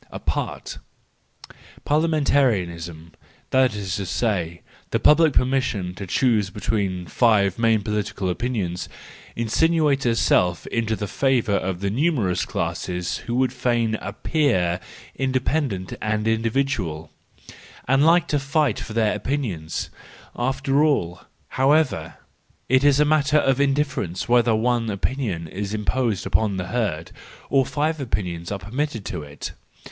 [0.09, 0.79] Apart.—
[1.85, 3.11] Parliamentarism,
[3.51, 8.33] that is to say, the pub¬ lic permission to choose between five main political THE
[8.33, 8.61] JOYFUL WISDOM, III
[9.43, 14.79] 191 opinions, insinuates itself into the favour of the numerous class who would fain appear
[15.15, 17.11] independent and individual,
[17.87, 19.91] and like to fight for their opinions.
[20.35, 22.15] After all, however,
[22.67, 27.11] it is a matter of indifference whether one opinion is imposed upon the herd,
[27.51, 29.51] or five opinions are permitted to it.